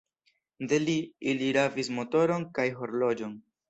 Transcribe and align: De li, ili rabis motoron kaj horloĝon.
De 0.71 0.79
li, 0.85 0.95
ili 1.33 1.51
rabis 1.59 1.95
motoron 2.01 2.51
kaj 2.59 2.71
horloĝon. 2.83 3.43